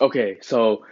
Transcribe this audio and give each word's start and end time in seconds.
Okay, 0.00 0.38
so 0.42 0.84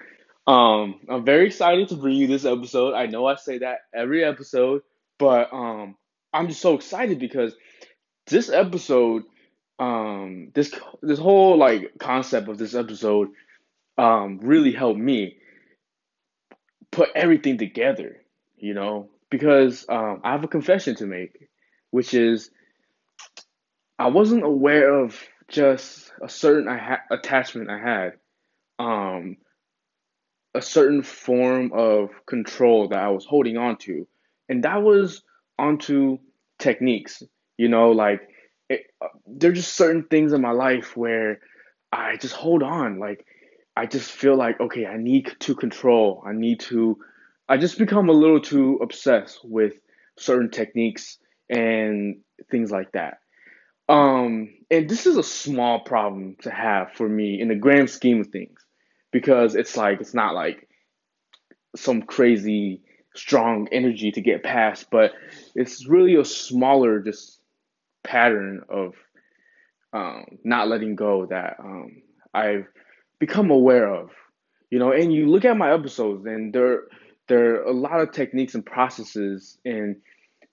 um 0.46 1.00
I'm 1.08 1.24
very 1.24 1.46
excited 1.46 1.88
to 1.88 1.96
bring 1.96 2.16
you 2.16 2.26
this 2.26 2.44
episode. 2.44 2.94
I 2.94 3.06
know 3.06 3.26
I 3.26 3.36
say 3.36 3.58
that 3.58 3.78
every 3.94 4.24
episode, 4.24 4.82
but 5.18 5.52
um 5.52 5.96
I'm 6.32 6.48
just 6.48 6.60
so 6.60 6.74
excited 6.74 7.18
because 7.18 7.54
this 8.26 8.48
episode 8.50 9.24
um 9.78 10.50
this 10.54 10.72
this 11.02 11.18
whole 11.18 11.56
like 11.58 11.92
concept 11.98 12.48
of 12.48 12.58
this 12.58 12.74
episode 12.74 13.28
um 13.98 14.40
really 14.42 14.72
helped 14.72 15.00
me 15.00 15.36
put 16.90 17.10
everything 17.14 17.58
together, 17.58 18.16
you 18.56 18.74
know, 18.74 19.10
because 19.30 19.84
um 19.88 20.20
I 20.24 20.32
have 20.32 20.44
a 20.44 20.48
confession 20.48 20.94
to 20.96 21.06
make, 21.06 21.48
which 21.90 22.14
is 22.14 22.50
I 23.98 24.08
wasn't 24.08 24.44
aware 24.44 24.94
of 24.94 25.20
just 25.48 26.10
a 26.22 26.28
certain 26.28 26.68
I 26.68 26.78
ha- 26.78 27.04
attachment 27.10 27.70
I 27.70 27.78
had. 27.78 28.12
Um 28.78 29.36
a 30.54 30.62
certain 30.62 31.02
form 31.02 31.72
of 31.74 32.10
control 32.26 32.88
that 32.88 32.98
I 32.98 33.08
was 33.08 33.24
holding 33.24 33.56
on 33.56 33.76
to, 33.78 34.06
and 34.48 34.62
that 34.64 34.82
was 34.82 35.22
onto 35.58 36.18
techniques. 36.58 37.22
You 37.58 37.68
know, 37.68 37.90
like 37.90 38.20
it, 38.68 38.82
uh, 39.02 39.08
there 39.26 39.50
are 39.50 39.54
just 39.54 39.74
certain 39.74 40.04
things 40.04 40.32
in 40.32 40.40
my 40.40 40.52
life 40.52 40.96
where 40.96 41.40
I 41.92 42.16
just 42.16 42.34
hold 42.34 42.62
on. 42.62 42.98
Like 42.98 43.26
I 43.76 43.86
just 43.86 44.10
feel 44.10 44.36
like 44.36 44.60
okay, 44.60 44.86
I 44.86 44.96
need 44.96 45.34
to 45.40 45.54
control. 45.54 46.22
I 46.26 46.32
need 46.32 46.60
to. 46.60 46.98
I 47.48 47.58
just 47.58 47.78
become 47.78 48.08
a 48.08 48.12
little 48.12 48.40
too 48.40 48.78
obsessed 48.80 49.40
with 49.44 49.74
certain 50.18 50.50
techniques 50.50 51.18
and 51.50 52.20
things 52.50 52.70
like 52.70 52.92
that. 52.92 53.18
Um, 53.86 54.54
and 54.70 54.88
this 54.88 55.06
is 55.06 55.18
a 55.18 55.22
small 55.22 55.80
problem 55.80 56.36
to 56.42 56.50
have 56.50 56.92
for 56.92 57.06
me 57.06 57.38
in 57.38 57.48
the 57.48 57.54
grand 57.54 57.90
scheme 57.90 58.22
of 58.22 58.28
things 58.28 58.63
because 59.14 59.54
it's 59.54 59.76
like 59.76 60.00
it's 60.00 60.12
not 60.12 60.34
like 60.34 60.66
some 61.76 62.02
crazy 62.02 62.82
strong 63.14 63.68
energy 63.70 64.10
to 64.10 64.20
get 64.20 64.42
past, 64.42 64.90
but 64.90 65.12
it's 65.54 65.86
really 65.86 66.16
a 66.16 66.24
smaller 66.24 66.98
just 66.98 67.38
pattern 68.02 68.62
of 68.68 68.94
um, 69.92 70.24
not 70.42 70.66
letting 70.66 70.96
go 70.96 71.26
that 71.26 71.54
um, 71.60 72.02
I've 72.34 72.66
become 73.20 73.52
aware 73.52 73.86
of. 73.88 74.10
You 74.68 74.80
know, 74.80 74.90
and 74.90 75.12
you 75.12 75.30
look 75.30 75.44
at 75.44 75.56
my 75.56 75.72
episodes, 75.72 76.26
and 76.26 76.52
there 76.52 76.82
there 77.28 77.60
are 77.60 77.62
a 77.62 77.72
lot 77.72 78.00
of 78.00 78.10
techniques 78.10 78.56
and 78.56 78.66
processes 78.66 79.56
and 79.64 79.94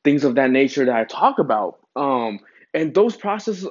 things 0.04 0.24
of 0.24 0.36
that 0.36 0.52
nature 0.52 0.86
that 0.86 0.96
I 0.96 1.06
talk 1.06 1.40
about. 1.40 1.80
Um, 1.96 2.42
and 2.76 2.94
those 2.94 3.16
processes 3.16 3.68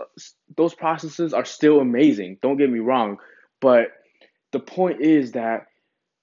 those 0.56 0.74
processes 0.74 1.32
are 1.32 1.44
still 1.44 1.78
amazing. 1.78 2.38
Don't 2.42 2.56
get 2.56 2.68
me 2.68 2.80
wrong, 2.80 3.18
but 3.60 3.92
the 4.52 4.60
point 4.60 5.00
is 5.00 5.32
that 5.32 5.66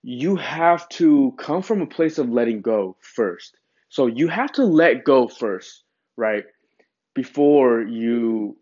you 0.04 0.36
have 0.36 0.88
to 0.90 1.34
come 1.38 1.62
from 1.62 1.82
a 1.82 1.88
place 1.88 2.18
of 2.18 2.30
letting 2.30 2.62
go 2.62 2.96
first. 3.02 3.58
So 3.90 4.08
you 4.08 4.28
have 4.28 4.52
to 4.54 4.64
let 4.64 5.04
go 5.04 5.28
first, 5.28 5.84
right? 6.16 6.46
Before 7.14 7.82
you 7.82 8.58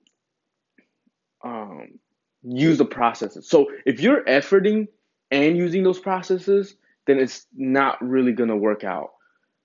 um, 1.43 1.99
use 2.43 2.77
the 2.77 2.85
processes. 2.85 3.47
So 3.49 3.67
if 3.85 3.99
you're 3.99 4.23
efforting 4.25 4.87
and 5.31 5.57
using 5.57 5.83
those 5.83 5.99
processes, 5.99 6.75
then 7.07 7.19
it's 7.19 7.45
not 7.55 8.01
really 8.01 8.31
gonna 8.31 8.57
work 8.57 8.83
out, 8.83 9.11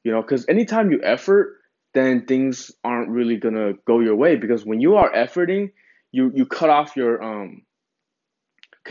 you 0.04 0.12
know. 0.12 0.22
Because 0.22 0.46
anytime 0.48 0.90
you 0.90 1.00
effort, 1.02 1.58
then 1.94 2.26
things 2.26 2.70
aren't 2.84 3.08
really 3.08 3.36
gonna 3.36 3.74
go 3.86 4.00
your 4.00 4.16
way. 4.16 4.36
Because 4.36 4.64
when 4.64 4.80
you 4.80 4.96
are 4.96 5.12
efforting, 5.12 5.72
you 6.12 6.32
you 6.34 6.46
cut 6.46 6.70
off 6.70 6.96
your 6.96 7.22
um, 7.22 7.62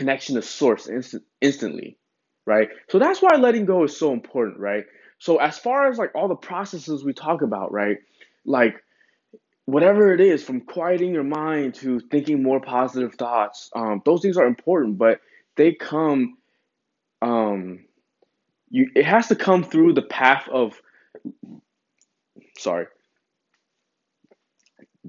connection 0.00 0.34
to 0.36 0.42
source 0.42 0.88
instant, 0.88 1.24
instantly 1.40 1.98
right? 2.46 2.68
So 2.88 2.98
that's 2.98 3.22
why 3.22 3.36
letting 3.36 3.64
go 3.64 3.84
is 3.84 3.96
so 3.96 4.12
important, 4.12 4.58
right? 4.58 4.84
So 5.18 5.36
as 5.36 5.58
far 5.58 5.88
as 5.88 5.98
like 5.98 6.10
all 6.14 6.28
the 6.28 6.34
processes 6.34 7.04
we 7.04 7.12
talk 7.12 7.42
about, 7.42 7.72
right? 7.72 7.98
Like 8.44 8.82
whatever 9.66 10.12
it 10.12 10.20
is, 10.20 10.42
from 10.42 10.62
quieting 10.62 11.14
your 11.14 11.24
mind 11.24 11.74
to 11.76 12.00
thinking 12.00 12.42
more 12.42 12.60
positive 12.60 13.14
thoughts, 13.14 13.70
um, 13.76 14.02
those 14.04 14.22
things 14.22 14.36
are 14.36 14.46
important, 14.46 14.98
but 14.98 15.20
they 15.56 15.74
come, 15.74 16.38
um, 17.22 17.84
you 18.70 18.88
it 18.96 19.04
has 19.04 19.28
to 19.28 19.36
come 19.36 19.62
through 19.62 19.94
the 19.94 20.02
path 20.02 20.48
of, 20.50 20.80
sorry, 22.58 22.86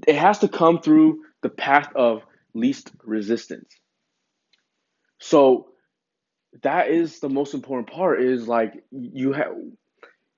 it 0.06 0.16
has 0.16 0.38
to 0.40 0.48
come 0.48 0.80
through 0.80 1.22
the 1.42 1.48
path 1.48 1.90
of 1.96 2.22
least 2.54 2.92
resistance. 3.02 3.74
So 5.22 5.68
that 6.62 6.90
is 6.90 7.20
the 7.20 7.28
most 7.28 7.54
important 7.54 7.90
part 7.90 8.20
is 8.22 8.48
like 8.48 8.74
you 8.90 9.32
have 9.32 9.52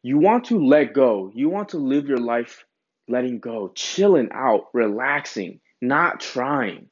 you 0.02 0.18
want 0.18 0.44
to 0.46 0.62
let 0.62 0.92
go. 0.92 1.32
You 1.34 1.48
want 1.48 1.70
to 1.70 1.78
live 1.78 2.06
your 2.06 2.18
life 2.18 2.64
letting 3.08 3.40
go, 3.40 3.72
chilling 3.74 4.28
out, 4.32 4.66
relaxing, 4.74 5.60
not 5.80 6.20
trying, 6.20 6.88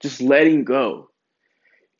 just 0.00 0.20
letting 0.20 0.62
go. 0.62 1.10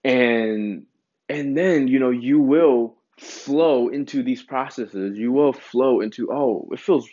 And 0.04 0.86
and 1.28 1.58
then, 1.58 1.88
you 1.88 1.98
know, 1.98 2.10
you 2.10 2.38
will 2.38 2.96
flow 3.18 3.88
into 3.88 4.22
these 4.22 4.44
processes. 4.44 5.18
You 5.18 5.32
will 5.32 5.52
flow 5.52 6.00
into, 6.00 6.30
oh, 6.32 6.68
it 6.70 6.78
feels 6.78 7.08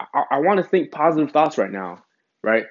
I, 0.00 0.24
I 0.30 0.38
want 0.40 0.56
to 0.58 0.64
think 0.64 0.92
positive 0.92 1.30
thoughts 1.30 1.58
right 1.58 1.70
now, 1.70 2.04
right? 2.42 2.64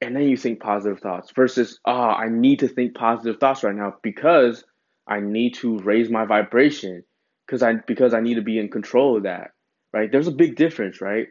And 0.00 0.16
then 0.16 0.22
you 0.24 0.36
think 0.36 0.60
positive 0.60 1.00
thoughts 1.00 1.30
versus, 1.32 1.78
ah, 1.84 2.16
oh, 2.16 2.22
I 2.22 2.28
need 2.28 2.60
to 2.60 2.68
think 2.68 2.94
positive 2.94 3.38
thoughts 3.38 3.62
right 3.62 3.74
now 3.74 3.94
because 4.02 4.64
I 5.06 5.20
need 5.20 5.54
to 5.56 5.78
raise 5.80 6.08
my 6.08 6.24
vibration 6.24 7.04
because 7.46 7.62
I 7.62 7.74
because 7.74 8.14
I 8.14 8.20
need 8.20 8.34
to 8.34 8.42
be 8.42 8.58
in 8.58 8.70
control 8.70 9.16
of 9.16 9.24
that, 9.24 9.50
right? 9.92 10.10
There's 10.10 10.28
a 10.28 10.32
big 10.32 10.56
difference, 10.56 11.00
right? 11.00 11.28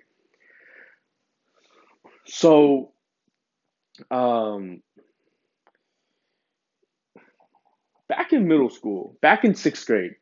So, 2.25 2.91
um, 4.12 4.81
back 8.08 8.34
in 8.34 8.47
middle 8.47 8.69
school, 8.69 9.18
back 9.22 9.46
in 9.46 9.56
sixth 9.56 9.88
grade, 9.88 10.16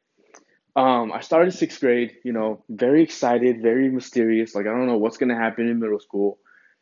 um, 0.75 1.12
I 1.12 1.22
started 1.22 1.52
sixth 1.52 1.80
grade. 1.81 2.18
You 2.24 2.31
know, 2.31 2.63
very 2.69 3.02
excited, 3.03 3.62
very 3.62 3.90
mysterious. 3.90 4.56
Like 4.56 4.68
I 4.68 4.69
don't 4.69 4.86
know 4.88 4.97
what's 4.97 5.18
gonna 5.18 5.36
happen 5.36 5.68
in 5.68 5.80
middle 5.80 6.00
school. 6.00 6.38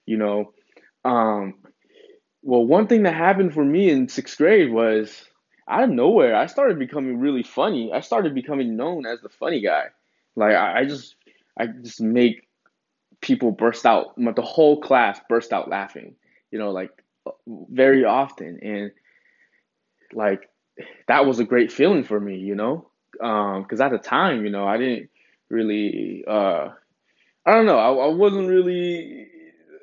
You 0.06 0.18
know, 0.18 0.54
um, 1.06 1.54
well, 2.42 2.66
one 2.66 2.88
thing 2.88 3.04
that 3.04 3.14
happened 3.16 3.54
for 3.54 3.64
me 3.64 3.90
in 3.90 4.10
sixth 4.10 4.38
grade 4.38 4.72
was 4.72 5.26
out 5.68 5.84
of 5.84 5.90
nowhere, 5.90 6.36
I 6.36 6.48
started 6.48 6.78
becoming 6.80 7.20
really 7.20 7.44
funny. 7.44 7.92
I 7.94 8.02
started 8.02 8.36
becoming 8.36 8.76
known 8.76 9.06
as 9.06 9.22
the 9.22 9.30
funny 9.30 9.62
guy. 9.62 9.86
Like 10.36 10.56
I, 10.56 10.82
I 10.82 10.86
just, 10.86 11.16
I 11.58 11.68
just 11.68 12.02
make 12.02 12.48
people 13.22 13.52
burst 13.52 13.86
out. 13.86 14.16
The 14.18 14.42
whole 14.42 14.82
class 14.82 15.20
burst 15.30 15.54
out 15.54 15.70
laughing. 15.70 16.16
You 16.52 16.60
know, 16.60 16.72
like 16.72 16.92
very 17.48 18.06
often, 18.06 18.60
and 18.62 18.92
like 20.14 20.50
that 21.08 21.26
was 21.26 21.40
a 21.40 21.44
great 21.46 21.72
feeling 21.72 22.04
for 22.04 22.20
me. 22.20 22.38
You 22.38 22.56
know, 22.56 22.90
because 23.14 23.80
um, 23.80 23.82
at 23.82 23.92
the 23.92 23.98
time, 23.98 24.46
you 24.46 24.52
know, 24.52 24.68
I 24.68 24.78
didn't 24.78 25.10
really, 25.50 26.24
uh, 26.28 26.70
I 27.46 27.52
don't 27.52 27.66
know, 27.66 27.78
I, 27.78 28.08
I 28.08 28.08
wasn't 28.10 28.50
really 28.50 29.28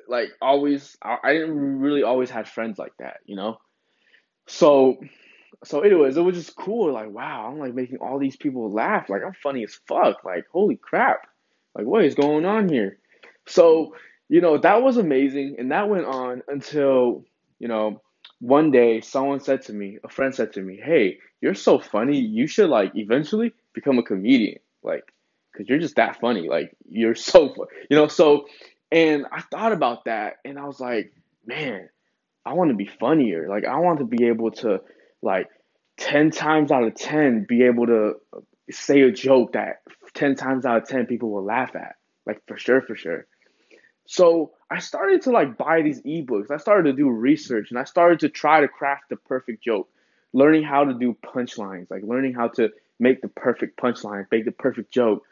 like 0.07 0.29
always. 0.41 0.97
I, 1.01 1.17
I 1.23 1.33
didn't 1.33 1.79
really 1.79 2.03
always 2.03 2.29
had 2.29 2.47
friends 2.47 2.77
like 2.77 2.93
that. 2.99 3.17
You 3.25 3.35
know, 3.35 3.57
so 4.47 4.97
so 5.63 5.81
anyways, 5.81 6.17
it 6.17 6.21
was 6.21 6.35
just 6.35 6.55
cool. 6.55 6.93
Like, 6.93 7.09
wow, 7.09 7.47
I'm 7.47 7.59
like 7.59 7.73
making 7.73 7.97
all 7.97 8.19
these 8.19 8.35
people 8.35 8.71
laugh. 8.71 9.09
Like, 9.09 9.23
I'm 9.23 9.33
funny 9.33 9.63
as 9.63 9.79
fuck. 9.87 10.23
Like, 10.23 10.45
holy 10.51 10.75
crap. 10.75 11.27
Like, 11.75 11.85
what 11.85 12.05
is 12.05 12.15
going 12.15 12.45
on 12.45 12.69
here? 12.69 12.99
So, 13.47 13.95
you 14.29 14.41
know, 14.41 14.57
that 14.57 14.83
was 14.83 14.97
amazing. 14.97 15.55
And 15.57 15.71
that 15.71 15.89
went 15.89 16.05
on 16.05 16.43
until, 16.47 17.25
you 17.59 17.67
know, 17.67 18.01
one 18.39 18.71
day 18.71 19.01
someone 19.01 19.39
said 19.39 19.63
to 19.63 19.73
me, 19.73 19.99
a 20.03 20.09
friend 20.09 20.35
said 20.35 20.53
to 20.53 20.61
me, 20.61 20.79
hey, 20.83 21.19
you're 21.41 21.55
so 21.55 21.79
funny. 21.79 22.19
You 22.19 22.47
should 22.47 22.69
like 22.69 22.91
eventually 22.95 23.53
become 23.73 23.97
a 23.97 24.03
comedian. 24.03 24.59
Like, 24.83 25.05
cause 25.55 25.65
you're 25.69 25.79
just 25.79 25.95
that 25.95 26.19
funny. 26.19 26.49
Like, 26.49 26.75
you're 26.89 27.15
so, 27.15 27.53
fun. 27.53 27.67
you 27.89 27.95
know, 27.95 28.07
so, 28.07 28.45
and 28.93 29.25
I 29.31 29.41
thought 29.41 29.73
about 29.73 30.05
that 30.05 30.35
and 30.45 30.57
I 30.59 30.65
was 30.65 30.79
like, 30.79 31.11
man, 31.45 31.89
I 32.45 32.53
want 32.53 32.69
to 32.69 32.75
be 32.75 32.85
funnier. 32.85 33.49
Like, 33.49 33.65
I 33.65 33.79
want 33.79 33.99
to 33.99 34.05
be 34.05 34.25
able 34.27 34.51
to, 34.51 34.81
like 35.23 35.47
10 35.97 36.31
times 36.31 36.71
out 36.71 36.83
of 36.83 36.95
10 36.95 37.45
be 37.47 37.63
able 37.63 37.87
to 37.87 38.13
uh, 38.35 38.39
say 38.69 39.01
a 39.01 39.11
joke 39.11 39.53
that 39.53 39.81
10 40.13 40.35
times 40.35 40.65
out 40.65 40.77
of 40.77 40.87
10 40.87 41.05
people 41.05 41.31
will 41.31 41.43
laugh 41.43 41.75
at. 41.75 41.95
Like 42.25 42.41
for 42.47 42.57
sure 42.57 42.81
for 42.81 42.95
sure. 42.95 43.25
So 44.05 44.51
i 44.69 44.79
started 44.79 45.21
to 45.23 45.31
like 45.31 45.57
buy 45.57 45.81
these 45.81 46.01
ebooks. 46.01 46.51
I 46.51 46.57
started 46.57 46.91
to 46.91 46.93
do 46.93 47.09
research 47.09 47.69
and 47.69 47.79
i 47.79 47.83
started 47.83 48.19
to 48.21 48.29
try 48.29 48.61
to 48.61 48.67
craft 48.67 49.09
the 49.09 49.15
perfect 49.15 49.63
joke. 49.63 49.89
Learning 50.33 50.63
how 50.63 50.83
to 50.83 50.93
do 50.93 51.15
punchlines 51.25 51.89
like 51.91 52.03
learning 52.03 52.33
how 52.33 52.47
to 52.49 52.69
make 52.99 53.21
the 53.21 53.27
perfect 53.27 53.79
punchline 53.79 54.25
make 54.31 54.45
the 54.45 54.51
perfect 54.51 54.91
joke 54.91 55.23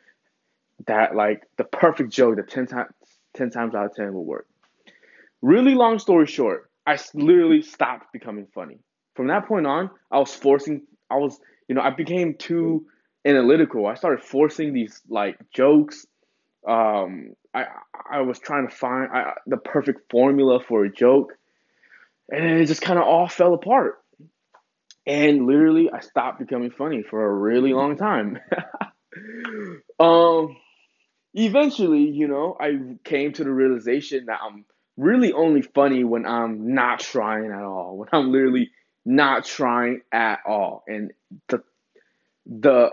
that 0.85 1.15
like 1.15 1.43
the 1.57 1.63
perfect 1.63 2.11
joke 2.11 2.35
that 2.35 2.49
10 2.49 2.67
times 2.67 2.91
10 3.35 3.49
times 3.49 3.75
out 3.75 3.85
of 3.85 3.95
10 3.95 4.13
will 4.13 4.25
work 4.25 4.47
really 5.41 5.75
long 5.75 5.99
story 5.99 6.25
short 6.25 6.69
i 6.85 6.97
literally 7.13 7.61
stopped 7.61 8.11
becoming 8.13 8.47
funny 8.53 8.79
from 9.15 9.27
that 9.27 9.47
point 9.47 9.67
on, 9.67 9.89
I 10.09 10.19
was 10.19 10.33
forcing, 10.33 10.83
I 11.09 11.17
was, 11.17 11.39
you 11.67 11.75
know, 11.75 11.81
I 11.81 11.89
became 11.89 12.35
too 12.35 12.85
analytical. 13.25 13.85
I 13.85 13.95
started 13.95 14.23
forcing 14.23 14.73
these 14.73 15.01
like 15.09 15.37
jokes. 15.53 16.05
Um, 16.67 17.35
I 17.53 17.65
I 18.09 18.21
was 18.21 18.39
trying 18.39 18.67
to 18.67 18.75
find 18.75 19.11
I, 19.11 19.33
the 19.47 19.57
perfect 19.57 20.09
formula 20.09 20.59
for 20.59 20.85
a 20.85 20.91
joke, 20.91 21.33
and 22.29 22.45
it 22.45 22.65
just 22.65 22.81
kind 22.81 22.99
of 22.99 23.05
all 23.05 23.27
fell 23.27 23.53
apart. 23.53 23.99
And 25.05 25.47
literally, 25.47 25.89
I 25.91 25.99
stopped 25.99 26.39
becoming 26.39 26.71
funny 26.71 27.03
for 27.03 27.25
a 27.25 27.33
really 27.33 27.73
long 27.73 27.97
time. 27.97 28.39
um, 29.99 30.55
eventually, 31.33 32.09
you 32.09 32.27
know, 32.27 32.57
I 32.59 32.97
came 33.03 33.33
to 33.33 33.43
the 33.43 33.51
realization 33.51 34.25
that 34.25 34.39
I'm 34.43 34.65
really 34.97 35.33
only 35.33 35.61
funny 35.61 36.03
when 36.03 36.25
I'm 36.25 36.73
not 36.73 36.99
trying 36.99 37.51
at 37.51 37.63
all. 37.63 37.97
When 37.97 38.09
I'm 38.11 38.31
literally 38.31 38.71
not 39.05 39.45
trying 39.45 40.01
at 40.11 40.39
all, 40.45 40.83
and 40.87 41.11
the 41.47 41.63
the 42.45 42.91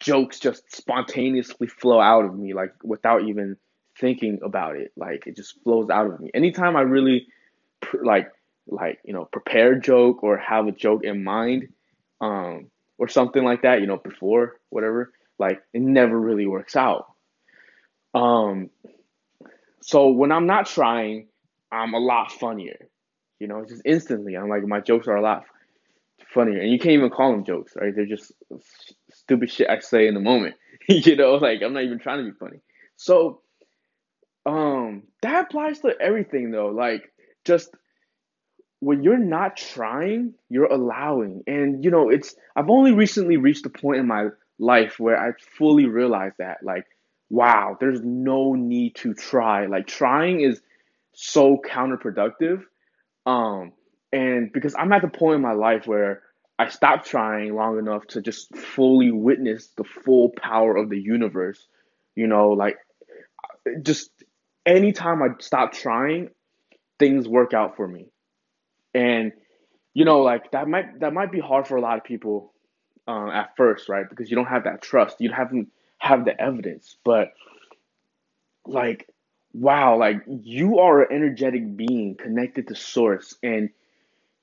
jokes 0.00 0.38
just 0.38 0.74
spontaneously 0.74 1.66
flow 1.66 2.00
out 2.00 2.24
of 2.24 2.36
me, 2.36 2.54
like 2.54 2.74
without 2.82 3.22
even 3.24 3.56
thinking 3.98 4.38
about 4.42 4.76
it. 4.76 4.92
Like 4.96 5.26
it 5.26 5.36
just 5.36 5.62
flows 5.62 5.90
out 5.90 6.06
of 6.06 6.20
me. 6.20 6.30
Anytime 6.34 6.76
I 6.76 6.82
really 6.82 7.26
like 8.02 8.30
like 8.66 8.98
you 9.04 9.12
know 9.12 9.26
prepare 9.26 9.72
a 9.74 9.80
joke 9.80 10.22
or 10.22 10.38
have 10.38 10.66
a 10.66 10.72
joke 10.72 11.04
in 11.04 11.24
mind, 11.24 11.68
um, 12.20 12.70
or 12.98 13.08
something 13.08 13.44
like 13.44 13.62
that, 13.62 13.80
you 13.80 13.86
know, 13.86 13.98
before 13.98 14.56
whatever, 14.70 15.12
like 15.38 15.62
it 15.72 15.82
never 15.82 16.18
really 16.18 16.46
works 16.46 16.76
out. 16.76 17.13
Um, 18.14 18.70
so 19.82 20.10
when 20.10 20.32
I'm 20.32 20.46
not 20.46 20.66
trying, 20.66 21.28
I'm 21.70 21.94
a 21.94 21.98
lot 21.98 22.32
funnier. 22.32 22.88
You 23.40 23.48
know, 23.48 23.64
just 23.68 23.82
instantly, 23.84 24.36
I'm 24.36 24.48
like 24.48 24.62
my 24.64 24.80
jokes 24.80 25.08
are 25.08 25.16
a 25.16 25.22
lot 25.22 25.44
funnier, 26.32 26.60
and 26.60 26.70
you 26.70 26.78
can't 26.78 26.92
even 26.92 27.10
call 27.10 27.32
them 27.32 27.44
jokes, 27.44 27.74
right? 27.76 27.94
They're 27.94 28.06
just 28.06 28.32
stupid 29.12 29.50
shit 29.50 29.68
I 29.68 29.80
say 29.80 30.06
in 30.06 30.14
the 30.14 30.20
moment. 30.20 30.54
you 30.88 31.16
know, 31.16 31.34
like 31.34 31.60
I'm 31.62 31.72
not 31.72 31.82
even 31.82 31.98
trying 31.98 32.24
to 32.24 32.30
be 32.30 32.38
funny. 32.38 32.60
So, 32.96 33.40
um, 34.46 35.02
that 35.22 35.46
applies 35.46 35.80
to 35.80 35.92
everything 36.00 36.50
though. 36.50 36.68
Like, 36.68 37.12
just 37.44 37.70
when 38.80 39.02
you're 39.02 39.18
not 39.18 39.56
trying, 39.56 40.34
you're 40.48 40.72
allowing, 40.72 41.42
and 41.46 41.82
you 41.84 41.90
know, 41.90 42.10
it's. 42.10 42.34
I've 42.54 42.70
only 42.70 42.92
recently 42.92 43.36
reached 43.36 43.66
a 43.66 43.70
point 43.70 43.98
in 43.98 44.06
my 44.06 44.28
life 44.58 45.00
where 45.00 45.18
I 45.18 45.32
fully 45.58 45.86
realized 45.86 46.36
that, 46.38 46.58
like, 46.62 46.86
wow, 47.34 47.76
there's 47.80 48.00
no 48.02 48.54
need 48.54 48.94
to 48.96 49.14
try. 49.14 49.66
Like, 49.66 49.86
trying 49.86 50.40
is 50.40 50.60
so 51.12 51.58
counterproductive. 51.58 52.62
Um, 53.26 53.72
and 54.12 54.52
because 54.52 54.74
I'm 54.78 54.92
at 54.92 55.02
the 55.02 55.08
point 55.08 55.36
in 55.36 55.42
my 55.42 55.52
life 55.52 55.86
where 55.86 56.22
I 56.58 56.68
stopped 56.68 57.06
trying 57.06 57.54
long 57.54 57.78
enough 57.78 58.06
to 58.08 58.22
just 58.22 58.54
fully 58.56 59.10
witness 59.10 59.68
the 59.76 59.84
full 59.84 60.30
power 60.40 60.76
of 60.76 60.88
the 60.88 60.98
universe, 60.98 61.66
you 62.14 62.28
know, 62.28 62.50
like 62.50 62.76
just 63.82 64.10
anytime 64.64 65.22
I 65.22 65.28
stop 65.40 65.72
trying, 65.72 66.28
things 66.98 67.26
work 67.26 67.54
out 67.54 67.76
for 67.76 67.88
me. 67.88 68.06
And 68.94 69.32
you 69.94 70.04
know, 70.04 70.20
like 70.20 70.52
that 70.52 70.68
might 70.68 71.00
that 71.00 71.12
might 71.12 71.32
be 71.32 71.40
hard 71.40 71.66
for 71.66 71.76
a 71.76 71.80
lot 71.80 71.98
of 71.98 72.04
people 72.04 72.52
um, 73.08 73.30
at 73.30 73.56
first, 73.56 73.88
right? 73.88 74.04
Because 74.08 74.30
you 74.30 74.36
don't 74.36 74.46
have 74.46 74.64
that 74.64 74.80
trust, 74.80 75.16
you 75.20 75.32
haven't 75.32 75.68
have 76.04 76.24
the 76.24 76.40
evidence. 76.40 76.96
But 77.04 77.32
like 78.66 79.08
wow, 79.54 79.96
like 79.98 80.22
you 80.26 80.80
are 80.80 81.02
an 81.02 81.16
energetic 81.16 81.76
being 81.76 82.16
connected 82.16 82.68
to 82.68 82.74
source 82.74 83.34
and 83.42 83.70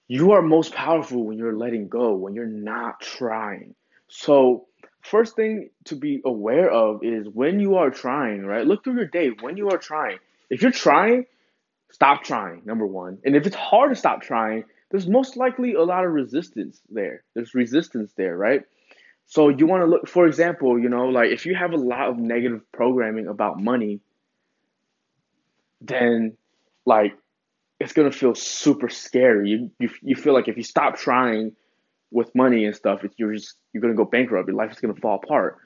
you 0.08 0.32
are 0.32 0.42
most 0.42 0.74
powerful 0.74 1.24
when 1.24 1.38
you're 1.38 1.56
letting 1.56 1.88
go, 1.88 2.16
when 2.16 2.34
you're 2.34 2.46
not 2.46 3.02
trying. 3.02 3.76
So, 4.08 4.68
first 5.02 5.36
thing 5.36 5.70
to 5.86 5.96
be 5.96 6.22
aware 6.26 6.70
of 6.70 7.04
is 7.04 7.28
when 7.28 7.60
you 7.60 7.76
are 7.76 7.90
trying, 7.90 8.46
right? 8.46 8.66
Look 8.66 8.84
through 8.84 8.96
your 8.96 9.06
day 9.06 9.30
when 9.40 9.58
you 9.58 9.70
are 9.70 9.78
trying. 9.78 10.18
If 10.50 10.62
you're 10.62 10.72
trying, 10.72 11.26
stop 11.92 12.24
trying, 12.24 12.64
number 12.66 12.86
one. 12.86 13.20
And 13.24 13.36
if 13.36 13.48
it's 13.48 13.56
hard 13.56 13.92
to 13.92 13.96
stop 13.96 14.22
trying, 14.22 14.66
there's 14.90 15.08
most 15.08 15.38
likely 15.38 15.74
a 15.74 15.84
lot 15.84 16.06
of 16.06 16.12
resistance 16.12 16.82
there. 16.90 17.24
There's 17.34 17.56
resistance 17.56 18.12
there, 18.18 18.36
right? 18.38 18.64
So 19.28 19.50
you 19.50 19.66
want 19.66 19.82
to 19.82 19.86
look, 19.88 20.08
for 20.08 20.28
example, 20.28 20.78
you 20.78 20.90
know, 20.90 21.06
like 21.06 21.30
if 21.32 21.46
you 21.46 21.56
have 21.56 21.72
a 21.72 21.78
lot 21.78 22.10
of 22.10 22.18
negative 22.18 22.62
programming 22.72 23.28
about 23.28 23.60
money, 23.62 24.02
then 25.80 26.36
like 26.86 27.16
it's 27.80 27.94
gonna 27.94 28.12
feel 28.12 28.36
super 28.36 28.90
scary. 28.90 29.50
You 29.50 29.72
you, 29.80 29.90
you 30.02 30.16
feel 30.16 30.34
like 30.34 30.48
if 30.48 30.58
you 30.58 30.64
stop 30.64 30.98
trying 30.98 31.56
with 32.12 32.34
money 32.36 32.66
and 32.66 32.76
stuff, 32.76 33.02
you're 33.18 33.34
just 33.34 33.56
you're 33.74 33.82
gonna 33.82 33.96
go 33.96 34.06
bankrupt. 34.06 34.48
Your 34.48 34.58
life 34.58 34.72
is 34.72 34.80
gonna 34.80 34.96
fall 34.96 35.20
apart. 35.24 35.58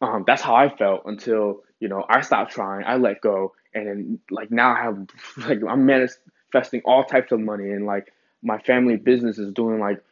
Um, 0.00 0.24
that's 0.26 0.42
how 0.42 0.54
I 0.54 0.74
felt 0.74 1.02
until 1.06 1.62
you 1.80 1.88
know 1.88 2.04
I 2.08 2.22
stopped 2.22 2.52
trying. 2.52 2.84
I 2.86 2.96
let 2.96 3.20
go, 3.20 3.52
and 3.74 3.86
then 3.86 4.18
like 4.30 4.50
now 4.50 4.74
I 4.74 4.82
have 4.82 5.06
like 5.48 5.58
I'm 5.68 5.84
manifesting 5.86 6.82
all 6.84 7.04
types 7.04 7.32
of 7.32 7.40
money, 7.40 7.70
and 7.70 7.84
like 7.84 8.12
my 8.42 8.58
family 8.58 8.96
business 8.96 9.38
is 9.38 9.52
doing 9.52 9.80
like 9.80 10.02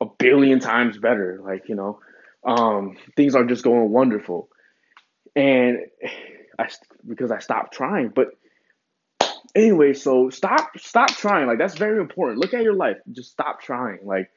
a 0.00 0.06
billion 0.18 0.60
times 0.60 0.96
better. 0.98 1.40
Like 1.44 1.68
you 1.68 1.74
know, 1.74 2.00
um, 2.44 2.96
things 3.16 3.34
are 3.34 3.44
just 3.44 3.64
going 3.64 3.90
wonderful, 3.90 4.48
and 5.36 5.78
I 6.58 6.68
because 7.06 7.30
I 7.30 7.38
stopped 7.38 7.74
trying, 7.74 8.08
but 8.08 8.28
anyway, 9.54 9.92
so 9.92 10.30
stop 10.30 10.78
stop 10.78 11.10
trying. 11.10 11.46
Like 11.46 11.58
that's 11.58 11.76
very 11.76 12.00
important. 12.00 12.38
Look 12.38 12.54
at 12.54 12.62
your 12.62 12.74
life. 12.74 12.96
Just 13.10 13.32
stop 13.32 13.60
trying. 13.60 14.00
Like 14.04 14.30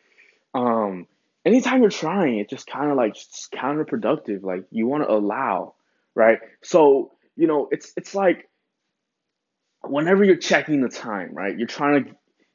um 0.53 1.07
anytime 1.45 1.81
you're 1.81 1.89
trying, 1.89 2.39
it's 2.39 2.49
just 2.49 2.67
kind 2.67 2.91
of 2.91 2.97
like 2.97 3.15
counterproductive. 3.53 4.43
Like 4.43 4.65
you 4.71 4.87
want 4.87 5.03
to 5.03 5.11
allow, 5.11 5.75
right? 6.15 6.39
So, 6.63 7.11
you 7.35 7.47
know, 7.47 7.67
it's 7.71 7.93
it's 7.95 8.15
like 8.15 8.49
whenever 9.83 10.23
you're 10.23 10.37
checking 10.37 10.81
the 10.81 10.89
time, 10.89 11.33
right? 11.33 11.57
You're 11.57 11.67
trying 11.67 12.05
to 12.05 12.11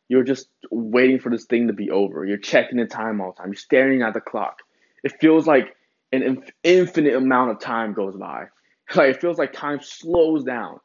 you're 0.08 0.24
just 0.24 0.48
waiting 0.72 1.20
for 1.20 1.30
this 1.30 1.44
thing 1.44 1.68
to 1.68 1.72
be 1.72 1.90
over. 1.90 2.24
You're 2.24 2.38
checking 2.38 2.78
the 2.78 2.86
time 2.86 3.20
all 3.20 3.32
the 3.32 3.40
time. 3.40 3.48
You're 3.50 3.56
staring 3.56 4.02
at 4.02 4.14
the 4.14 4.20
clock. 4.20 4.58
It 5.04 5.20
feels 5.20 5.46
like 5.46 5.76
an 6.12 6.42
infinite 6.62 7.14
amount 7.14 7.52
of 7.52 7.60
time 7.60 7.92
goes 7.94 8.16
by. 8.16 8.46
Like 8.92 9.14
it 9.14 9.20
feels 9.20 9.38
like 9.38 9.52
time 9.52 9.78
slows 9.80 10.42
down, 10.42 10.80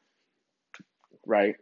right? 1.26 1.56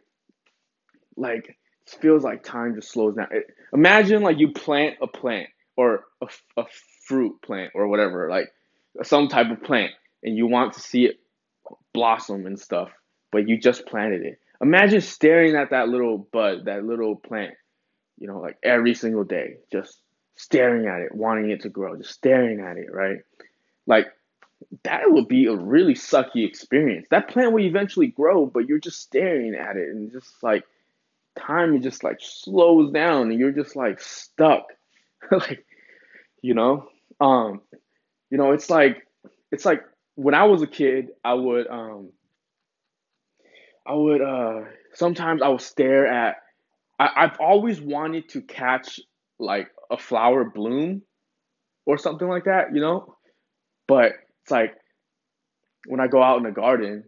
like 1.16 1.48
it 1.48 1.98
feels 2.00 2.22
like 2.24 2.42
time 2.42 2.74
just 2.74 2.90
slows 2.92 3.14
down. 3.16 3.28
It, 3.30 3.46
imagine 3.72 4.22
like 4.22 4.38
you 4.38 4.52
plant 4.52 4.96
a 5.02 5.06
plant 5.06 5.48
or 5.76 6.04
a, 6.22 6.26
a 6.56 6.64
fruit 7.06 7.40
plant 7.42 7.72
or 7.74 7.88
whatever, 7.88 8.28
like 8.30 8.48
some 9.02 9.28
type 9.28 9.50
of 9.50 9.62
plant, 9.62 9.92
and 10.22 10.36
you 10.36 10.46
want 10.46 10.74
to 10.74 10.80
see 10.80 11.04
it 11.06 11.16
blossom 11.92 12.46
and 12.46 12.58
stuff, 12.58 12.90
but 13.32 13.48
you 13.48 13.58
just 13.58 13.86
planted 13.86 14.22
it. 14.24 14.38
Imagine 14.62 15.00
staring 15.00 15.56
at 15.56 15.70
that 15.70 15.88
little 15.88 16.18
bud, 16.32 16.66
that 16.66 16.84
little 16.84 17.16
plant, 17.16 17.54
you 18.18 18.28
know, 18.28 18.40
like 18.40 18.56
every 18.62 18.94
single 18.94 19.24
day, 19.24 19.56
just 19.72 19.98
staring 20.36 20.86
at 20.86 21.00
it, 21.00 21.14
wanting 21.14 21.50
it 21.50 21.62
to 21.62 21.68
grow, 21.68 21.96
just 21.96 22.12
staring 22.12 22.60
at 22.60 22.76
it, 22.76 22.92
right? 22.92 23.18
Like 23.86 24.06
that 24.82 25.02
would 25.06 25.28
be 25.28 25.46
a 25.46 25.54
really 25.54 25.94
sucky 25.94 26.46
experience. 26.46 27.06
That 27.10 27.28
plant 27.28 27.52
will 27.52 27.64
eventually 27.64 28.08
grow, 28.08 28.46
but 28.46 28.66
you're 28.66 28.78
just 28.78 29.00
staring 29.00 29.54
at 29.54 29.76
it 29.76 29.88
and 29.88 30.10
just 30.10 30.42
like 30.42 30.64
time 31.38 31.82
just 31.82 32.04
like 32.04 32.18
slows 32.20 32.92
down 32.92 33.30
and 33.30 33.38
you're 33.38 33.50
just 33.50 33.76
like 33.76 34.00
stuck 34.00 34.66
like 35.30 35.64
you 36.42 36.54
know 36.54 36.88
um 37.20 37.60
you 38.30 38.38
know 38.38 38.52
it's 38.52 38.70
like 38.70 39.06
it's 39.50 39.64
like 39.64 39.82
when 40.14 40.34
i 40.34 40.44
was 40.44 40.62
a 40.62 40.66
kid 40.66 41.08
i 41.24 41.34
would 41.34 41.66
um 41.66 42.10
i 43.86 43.92
would 43.92 44.20
uh 44.20 44.60
sometimes 44.92 45.42
i 45.42 45.48
would 45.48 45.60
stare 45.60 46.06
at 46.06 46.36
I, 46.98 47.08
i've 47.16 47.40
always 47.40 47.80
wanted 47.80 48.28
to 48.30 48.42
catch 48.42 49.00
like 49.38 49.68
a 49.90 49.98
flower 49.98 50.44
bloom 50.44 51.02
or 51.86 51.98
something 51.98 52.28
like 52.28 52.44
that 52.44 52.74
you 52.74 52.80
know 52.80 53.16
but 53.88 54.12
it's 54.42 54.50
like 54.50 54.74
when 55.86 56.00
i 56.00 56.06
go 56.06 56.22
out 56.22 56.38
in 56.38 56.44
the 56.44 56.50
garden 56.50 57.04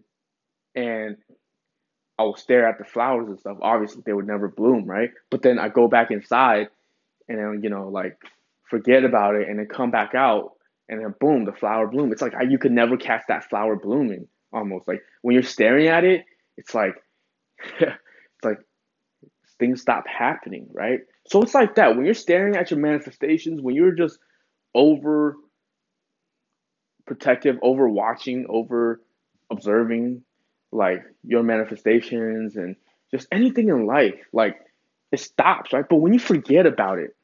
and 0.74 1.16
I 2.18 2.22
will 2.22 2.36
stare 2.36 2.68
at 2.68 2.78
the 2.78 2.84
flowers 2.84 3.28
and 3.28 3.38
stuff. 3.38 3.58
Obviously, 3.60 4.02
they 4.04 4.12
would 4.12 4.26
never 4.26 4.48
bloom, 4.48 4.84
right? 4.86 5.10
But 5.30 5.42
then 5.42 5.58
I 5.58 5.68
go 5.68 5.88
back 5.88 6.10
inside 6.10 6.68
and 7.28 7.38
then, 7.38 7.60
you 7.62 7.70
know, 7.70 7.88
like 7.88 8.16
forget 8.70 9.04
about 9.04 9.34
it 9.34 9.48
and 9.48 9.58
then 9.58 9.66
come 9.66 9.90
back 9.90 10.14
out 10.14 10.52
and 10.88 11.00
then 11.00 11.14
boom, 11.20 11.44
the 11.44 11.52
flower 11.52 11.86
bloom. 11.86 12.12
It's 12.12 12.22
like 12.22 12.32
you 12.48 12.58
could 12.58 12.72
never 12.72 12.96
catch 12.96 13.22
that 13.28 13.44
flower 13.44 13.76
blooming 13.76 14.28
almost. 14.52 14.88
Like 14.88 15.02
when 15.22 15.34
you're 15.34 15.42
staring 15.42 15.88
at 15.88 16.04
it, 16.04 16.24
it's 16.56 16.74
like, 16.74 16.94
it's 17.80 18.44
like 18.44 18.58
things 19.58 19.82
stop 19.82 20.04
happening, 20.06 20.68
right? 20.72 21.00
So 21.28 21.42
it's 21.42 21.54
like 21.54 21.74
that. 21.76 21.96
When 21.96 22.04
you're 22.04 22.14
staring 22.14 22.56
at 22.56 22.70
your 22.70 22.80
manifestations, 22.80 23.60
when 23.60 23.74
you're 23.74 23.92
just 23.92 24.18
over 24.74 25.36
protective, 27.06 27.58
over 27.62 27.88
watching, 27.88 28.46
over 28.48 29.00
observing, 29.50 30.22
like 30.72 31.02
your 31.24 31.42
manifestations 31.42 32.56
and 32.56 32.76
just 33.10 33.28
anything 33.32 33.68
in 33.68 33.86
life, 33.86 34.20
like 34.32 34.56
it 35.12 35.20
stops, 35.20 35.72
right? 35.72 35.84
But 35.88 35.96
when 35.96 36.12
you 36.12 36.18
forget 36.18 36.66
about 36.66 36.98
it, 36.98 37.16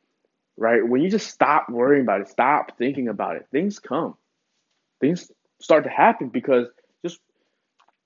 right? 0.56 0.86
When 0.86 1.02
you 1.02 1.10
just 1.10 1.28
stop 1.28 1.68
worrying 1.68 2.02
about 2.02 2.20
it, 2.20 2.28
stop 2.28 2.78
thinking 2.78 3.08
about 3.08 3.36
it, 3.36 3.46
things 3.50 3.78
come. 3.78 4.16
Things 5.00 5.30
start 5.60 5.84
to 5.84 5.90
happen 5.90 6.28
because 6.28 6.68
just 7.04 7.20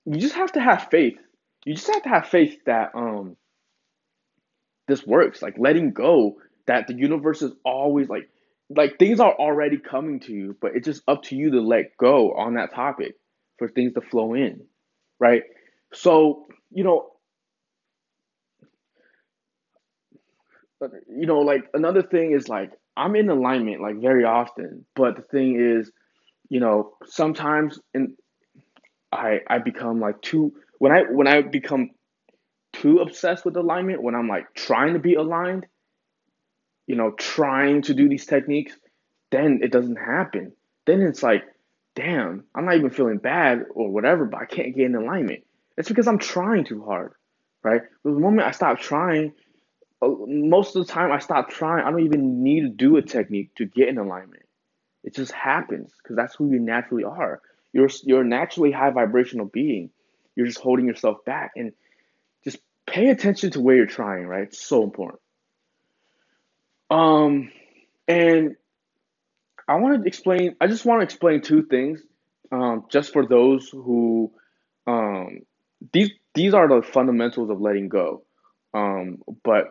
you 0.05 0.19
just 0.19 0.35
have 0.35 0.51
to 0.53 0.59
have 0.59 0.87
faith. 0.89 1.17
You 1.65 1.75
just 1.75 1.87
have 1.87 2.03
to 2.03 2.09
have 2.09 2.27
faith 2.27 2.59
that 2.65 2.91
um 2.95 3.35
this 4.87 5.05
works, 5.05 5.41
like 5.41 5.55
letting 5.57 5.91
go 5.91 6.35
that 6.67 6.87
the 6.87 6.93
universe 6.95 7.41
is 7.41 7.51
always 7.65 8.09
like 8.09 8.29
like 8.69 8.99
things 8.99 9.19
are 9.19 9.33
already 9.33 9.77
coming 9.77 10.19
to 10.21 10.33
you, 10.33 10.55
but 10.61 10.71
it's 10.75 10.85
just 10.85 11.01
up 11.07 11.23
to 11.23 11.35
you 11.35 11.51
to 11.51 11.61
let 11.61 11.95
go 11.97 12.33
on 12.33 12.55
that 12.55 12.73
topic 12.73 13.15
for 13.57 13.69
things 13.69 13.93
to 13.93 14.01
flow 14.01 14.33
in, 14.33 14.61
right? 15.19 15.43
So, 15.93 16.47
you 16.71 16.83
know, 16.83 17.11
you 21.09 21.25
know, 21.25 21.39
like 21.39 21.63
another 21.73 22.01
thing 22.01 22.31
is 22.33 22.47
like 22.47 22.71
I'm 22.95 23.15
in 23.15 23.29
alignment 23.29 23.81
like 23.81 23.99
very 24.01 24.23
often, 24.23 24.85
but 24.95 25.15
the 25.15 25.21
thing 25.23 25.59
is, 25.59 25.91
you 26.49 26.59
know, 26.59 26.93
sometimes 27.05 27.79
and 27.93 28.13
I 29.11 29.39
I 29.47 29.59
become 29.59 29.99
like 29.99 30.21
too 30.21 30.53
when 30.79 30.91
I 30.91 31.03
when 31.03 31.27
I 31.27 31.41
become 31.41 31.91
too 32.81 32.99
obsessed 32.99 33.45
with 33.45 33.55
alignment, 33.57 34.01
when 34.01 34.15
I'm 34.15 34.27
like 34.27 34.53
trying 34.53 34.93
to 34.93 34.99
be 34.99 35.15
aligned, 35.15 35.65
you 36.85 36.95
know, 36.95 37.11
trying 37.11 37.81
to 37.83 37.93
do 37.93 38.07
these 38.09 38.25
techniques, 38.25 38.73
then 39.31 39.59
it 39.61 39.71
doesn't 39.71 39.97
happen. 39.97 40.53
Then 40.85 41.01
it's 41.01 41.23
like, 41.23 41.43
damn, 41.95 42.45
I'm 42.55 42.65
not 42.65 42.75
even 42.75 42.89
feeling 42.89 43.17
bad 43.17 43.65
or 43.73 43.89
whatever, 43.89 44.25
but 44.25 44.41
I 44.41 44.45
can't 44.45 44.75
get 44.75 44.85
in 44.85 44.95
alignment. 44.95 45.43
It's 45.77 45.89
because 45.89 46.07
I'm 46.07 46.19
trying 46.19 46.63
too 46.63 46.83
hard, 46.83 47.13
right? 47.63 47.81
But 48.03 48.13
the 48.13 48.19
moment 48.19 48.47
I 48.47 48.51
stop 48.51 48.79
trying, 48.79 49.33
uh, 50.01 50.09
most 50.27 50.75
of 50.75 50.85
the 50.85 50.91
time 50.91 51.11
I 51.11 51.19
stop 51.19 51.49
trying, 51.49 51.85
I 51.85 51.91
don't 51.91 52.05
even 52.05 52.43
need 52.43 52.61
to 52.61 52.69
do 52.69 52.97
a 52.97 53.01
technique 53.01 53.53
to 53.55 53.65
get 53.65 53.89
in 53.89 53.97
alignment. 53.97 54.43
It 55.03 55.15
just 55.15 55.31
happens 55.31 55.93
because 56.01 56.15
that's 56.15 56.35
who 56.35 56.51
you 56.51 56.59
naturally 56.59 57.03
are. 57.03 57.41
You're 57.73 57.89
you're 58.03 58.21
a 58.21 58.27
naturally 58.27 58.71
high 58.71 58.89
vibrational 58.89 59.45
being. 59.45 59.89
You're 60.35 60.47
just 60.47 60.59
holding 60.59 60.85
yourself 60.85 61.23
back 61.25 61.51
and 61.55 61.73
pay 62.87 63.09
attention 63.09 63.51
to 63.51 63.59
where 63.61 63.75
you're 63.75 63.85
trying, 63.85 64.25
right? 64.25 64.43
It's 64.43 64.65
so 64.65 64.83
important. 64.83 65.19
Um, 66.89 67.51
and 68.07 68.55
I 69.67 69.75
want 69.75 70.01
to 70.01 70.07
explain. 70.07 70.55
I 70.61 70.67
just 70.67 70.85
want 70.85 71.01
to 71.01 71.03
explain 71.03 71.41
two 71.41 71.63
things, 71.63 72.01
um, 72.51 72.85
just 72.89 73.11
for 73.11 73.27
those 73.27 73.69
who, 73.69 74.31
um, 74.87 75.39
these 75.91 76.11
these 76.33 76.53
are 76.53 76.67
the 76.67 76.81
fundamentals 76.81 77.49
of 77.49 77.59
letting 77.59 77.89
go. 77.89 78.23
Um, 78.73 79.19
but 79.43 79.65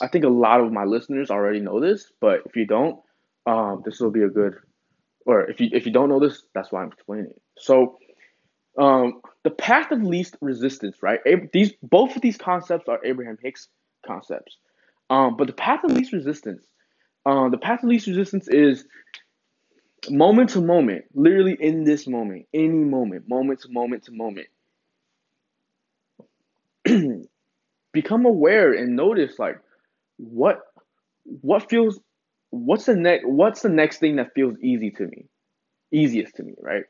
I 0.00 0.08
think 0.08 0.24
a 0.24 0.28
lot 0.28 0.60
of 0.60 0.72
my 0.72 0.84
listeners 0.84 1.30
already 1.30 1.60
know 1.60 1.80
this. 1.80 2.12
But 2.20 2.42
if 2.44 2.56
you 2.56 2.66
don't, 2.66 3.00
um, 3.46 3.82
this 3.84 4.00
will 4.00 4.10
be 4.10 4.22
a 4.22 4.28
good. 4.28 4.54
Or 5.24 5.48
if 5.50 5.60
you 5.60 5.70
if 5.72 5.86
you 5.86 5.92
don't 5.92 6.10
know 6.10 6.20
this, 6.20 6.42
that's 6.54 6.70
why 6.70 6.82
I'm 6.82 6.92
explaining 6.92 7.30
it. 7.30 7.42
So, 7.58 7.98
um, 8.78 9.20
the 9.44 9.50
path 9.50 9.90
of 9.92 10.02
least 10.02 10.36
resistance, 10.40 10.96
right? 11.02 11.20
These 11.52 11.72
both 11.82 12.16
of 12.16 12.22
these 12.22 12.36
concepts 12.36 12.88
are 12.88 13.00
Abraham 13.04 13.38
Hicks 13.42 13.68
concepts. 14.06 14.56
Um, 15.10 15.36
but 15.36 15.46
the 15.46 15.52
path 15.52 15.84
of 15.84 15.92
least 15.92 16.12
resistance, 16.12 16.64
um, 17.26 17.50
the 17.50 17.58
path 17.58 17.82
of 17.82 17.88
least 17.88 18.06
resistance 18.06 18.48
is 18.48 18.84
moment 20.10 20.50
to 20.50 20.60
moment, 20.60 21.06
literally 21.14 21.56
in 21.58 21.84
this 21.84 22.06
moment, 22.06 22.46
any 22.54 22.68
moment, 22.68 23.28
moment 23.28 23.60
to 23.62 23.68
moment 23.70 24.04
to 24.04 24.12
moment. 24.12 24.48
Become 27.92 28.26
aware 28.26 28.72
and 28.74 28.96
notice 28.96 29.38
like 29.38 29.60
what 30.18 30.60
what 31.24 31.68
feels 31.70 32.00
what's 32.50 32.86
the 32.86 32.94
next 32.94 33.26
what's 33.26 33.62
the 33.62 33.68
next 33.68 33.98
thing 33.98 34.16
that 34.16 34.34
feels 34.34 34.56
easy 34.62 34.90
to 34.92 35.06
me, 35.06 35.26
easiest 35.92 36.36
to 36.36 36.42
me, 36.42 36.54
right? 36.60 36.84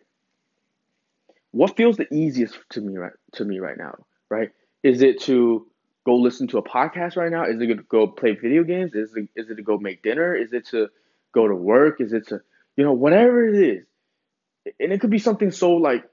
What 1.58 1.76
feels 1.76 1.96
the 1.96 2.06
easiest 2.14 2.56
to 2.70 2.80
me 2.80 2.96
right 2.98 3.14
to 3.32 3.44
me 3.44 3.58
right 3.58 3.76
now, 3.76 3.96
right? 4.30 4.50
Is 4.84 5.02
it 5.02 5.20
to 5.22 5.66
go 6.06 6.14
listen 6.14 6.46
to 6.48 6.58
a 6.58 6.62
podcast 6.62 7.16
right 7.16 7.32
now? 7.32 7.46
Is 7.46 7.60
it 7.60 7.66
to 7.66 7.74
go 7.74 8.06
play 8.06 8.36
video 8.36 8.62
games? 8.62 8.94
Is 8.94 9.12
it, 9.16 9.28
is 9.34 9.50
it 9.50 9.56
to 9.56 9.62
go 9.62 9.76
make 9.76 10.04
dinner? 10.04 10.36
Is 10.36 10.52
it 10.52 10.66
to 10.66 10.86
go 11.34 11.48
to 11.48 11.56
work? 11.56 12.00
Is 12.00 12.12
it 12.12 12.28
to, 12.28 12.42
you 12.76 12.84
know, 12.84 12.92
whatever 12.92 13.44
it 13.44 13.56
is. 13.56 13.86
And 14.78 14.92
it 14.92 15.00
could 15.00 15.10
be 15.10 15.18
something 15.18 15.50
so 15.50 15.72
like, 15.72 16.04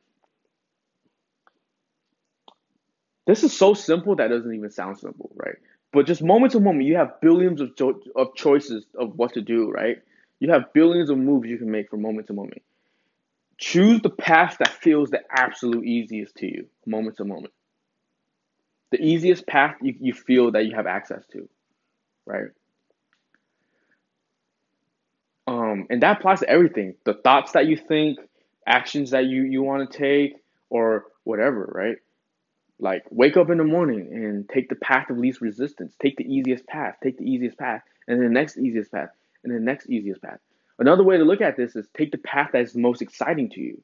this 3.28 3.44
is 3.44 3.56
so 3.56 3.75
simple 3.75 4.16
that 4.16 4.30
doesn't 4.30 4.52
even 4.52 4.72
sound 4.72 4.98
simple, 4.98 5.32
right? 5.36 5.58
But 5.94 6.08
just 6.08 6.24
moment 6.24 6.54
to 6.54 6.60
moment, 6.60 6.86
you 6.86 6.96
have 6.96 7.22
billions 7.22 7.62
of, 7.62 7.75
cho- 7.75 8.02
of 8.16 8.34
choices 8.34 8.84
of 8.98 9.16
what 9.16 9.34
to 9.36 9.42
do, 9.42 9.70
right? 9.70 9.98
You 10.40 10.50
have 10.54 10.74
billions 10.74 11.12
of 11.12 11.20
moves 11.20 11.48
you 11.48 11.60
can 11.60 11.70
make 11.70 11.92
from 11.92 12.02
moment 12.02 12.25
to 12.28 12.34
moment. 12.34 12.64
Choose 13.57 14.01
the 14.01 14.09
path 14.09 14.57
that 14.59 14.69
feels 14.69 15.09
the 15.12 15.21
absolute 15.31 15.85
easiest 15.85 16.35
to 16.38 16.47
you, 16.47 16.67
moment 16.85 17.17
to 17.17 17.25
moment 17.25 17.53
the 18.91 19.03
easiest 19.03 19.45
path 19.45 19.75
you, 19.81 19.93
you 20.00 20.13
feel 20.13 20.51
that 20.51 20.65
you 20.65 20.75
have 20.75 20.88
access 20.88 21.25
to, 21.33 21.50
right? 22.25 22.47
Um, 25.47 25.88
and 25.89 26.01
that 26.01 26.19
applies 26.19 26.39
to 26.39 26.50
everything. 26.50 26.95
The 27.03 27.13
thoughts 27.13 27.51
that 27.53 27.67
you 27.67 27.77
think, 27.77 28.19
actions 28.65 29.12
that 29.12 29.25
you, 29.25 29.43
you 29.43 29.62
want 29.62 29.91
to 29.91 29.97
take, 29.97 30.38
or 30.69 31.05
whatever, 31.24 31.69
right? 31.74 31.97
Like 32.79 33.03
wake 33.09 33.38
up 33.38 33.50
in 33.50 33.57
the 33.57 33.63
morning 33.63 34.09
and 34.12 34.47
take 34.50 34.69
the 34.69 34.75
path 34.75 35.09
of 35.09 35.17
least 35.17 35.41
resistance. 35.41 35.95
Take 36.01 36.17
the 36.17 36.25
easiest 36.25 36.65
path. 36.67 36.95
Take 37.03 37.17
the 37.17 37.25
easiest 37.25 37.57
path, 37.57 37.81
and 38.07 38.19
then 38.19 38.27
the 38.27 38.33
next 38.33 38.57
easiest 38.57 38.91
path, 38.91 39.09
and 39.43 39.53
the 39.53 39.59
next 39.59 39.89
easiest 39.89 40.21
path. 40.21 40.39
Another 40.77 41.03
way 41.03 41.17
to 41.17 41.24
look 41.24 41.41
at 41.41 41.58
this 41.58 41.75
is 41.75 41.88
take 41.96 42.12
the 42.12 42.17
path 42.17 42.50
that 42.53 42.62
is 42.62 42.75
most 42.75 43.01
exciting 43.01 43.50
to 43.51 43.62
you, 43.62 43.82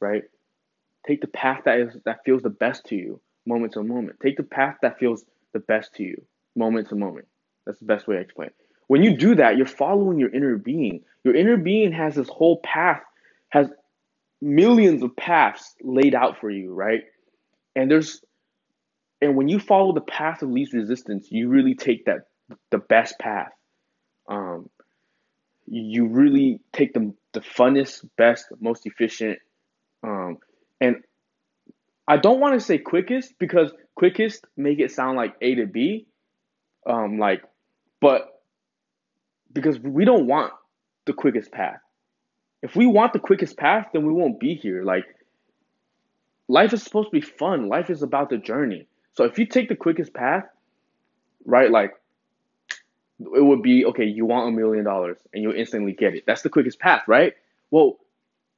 right? 0.00 0.24
Take 1.06 1.20
the 1.20 1.26
path 1.26 1.62
that 1.64 1.78
is 1.78 1.96
that 2.04 2.24
feels 2.24 2.42
the 2.42 2.50
best 2.50 2.86
to 2.86 2.96
you 2.96 3.20
moment 3.46 3.72
to 3.74 3.82
moment. 3.82 4.18
Take 4.20 4.36
the 4.36 4.42
path 4.42 4.76
that 4.82 4.98
feels 4.98 5.24
the 5.52 5.60
best 5.60 5.94
to 5.94 6.02
you, 6.02 6.24
moment 6.56 6.88
to 6.88 6.94
moment. 6.94 7.26
That's 7.66 7.78
the 7.78 7.86
best 7.86 8.06
way 8.06 8.16
to 8.16 8.22
explain 8.22 8.48
it. 8.48 8.54
When 8.86 9.02
you 9.02 9.16
do 9.16 9.34
that, 9.36 9.56
you're 9.56 9.66
following 9.66 10.18
your 10.18 10.34
inner 10.34 10.56
being. 10.56 11.02
Your 11.24 11.34
inner 11.34 11.56
being 11.56 11.92
has 11.92 12.14
this 12.14 12.28
whole 12.28 12.60
path, 12.62 13.02
has 13.48 13.68
millions 14.42 15.02
of 15.02 15.16
paths 15.16 15.74
laid 15.82 16.14
out 16.14 16.38
for 16.38 16.50
you, 16.50 16.72
right? 16.72 17.02
And 17.74 17.90
there's 17.90 18.20
and 19.20 19.36
when 19.36 19.48
you 19.48 19.58
follow 19.58 19.94
the 19.94 20.02
path 20.02 20.42
of 20.42 20.50
least 20.50 20.74
resistance, 20.74 21.28
you 21.30 21.48
really 21.48 21.74
take 21.74 22.04
that 22.06 22.26
the 22.70 22.78
best 22.78 23.18
path. 23.18 23.52
Um, 24.28 24.68
you 25.66 26.06
really 26.06 26.60
take 26.72 26.94
the 26.94 27.12
the 27.32 27.40
funnest, 27.40 28.08
best, 28.16 28.46
most 28.60 28.86
efficient, 28.86 29.38
um, 30.02 30.38
and 30.80 30.96
I 32.06 32.16
don't 32.16 32.40
want 32.40 32.54
to 32.54 32.60
say 32.60 32.78
quickest 32.78 33.34
because 33.38 33.72
quickest 33.94 34.44
make 34.56 34.78
it 34.78 34.92
sound 34.92 35.16
like 35.16 35.34
A 35.40 35.54
to 35.56 35.66
B, 35.66 36.06
um, 36.86 37.18
like, 37.18 37.42
but 38.00 38.42
because 39.52 39.78
we 39.78 40.04
don't 40.04 40.26
want 40.26 40.52
the 41.06 41.12
quickest 41.12 41.52
path. 41.52 41.80
If 42.62 42.76
we 42.76 42.86
want 42.86 43.12
the 43.12 43.18
quickest 43.18 43.56
path, 43.56 43.88
then 43.92 44.06
we 44.06 44.12
won't 44.12 44.40
be 44.40 44.54
here. 44.54 44.84
Like, 44.84 45.04
life 46.48 46.72
is 46.72 46.82
supposed 46.82 47.08
to 47.08 47.12
be 47.12 47.20
fun. 47.20 47.68
Life 47.68 47.90
is 47.90 48.02
about 48.02 48.30
the 48.30 48.38
journey. 48.38 48.86
So 49.12 49.24
if 49.24 49.38
you 49.38 49.46
take 49.46 49.68
the 49.68 49.76
quickest 49.76 50.14
path, 50.14 50.44
right, 51.44 51.70
like, 51.70 51.92
it 53.20 53.44
would 53.44 53.62
be 53.62 53.84
okay. 53.86 54.04
You 54.04 54.26
want 54.26 54.48
a 54.48 54.52
million 54.52 54.84
dollars 54.84 55.18
and 55.32 55.42
you 55.42 55.52
instantly 55.52 55.92
get 55.92 56.14
it. 56.14 56.24
That's 56.26 56.42
the 56.42 56.50
quickest 56.50 56.78
path, 56.78 57.04
right? 57.06 57.34
Well, 57.70 57.98